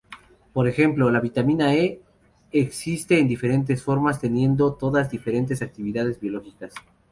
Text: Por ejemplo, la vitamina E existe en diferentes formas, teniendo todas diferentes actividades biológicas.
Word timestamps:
Por 0.51 0.67
ejemplo, 0.67 1.11
la 1.11 1.19
vitamina 1.19 1.75
E 1.75 2.01
existe 2.51 3.19
en 3.19 3.27
diferentes 3.27 3.83
formas, 3.83 4.19
teniendo 4.19 4.73
todas 4.73 5.11
diferentes 5.11 5.61
actividades 5.61 6.19
biológicas. 6.19 6.73